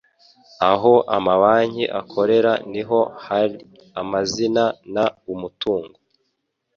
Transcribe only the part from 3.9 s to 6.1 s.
amazina n umutungo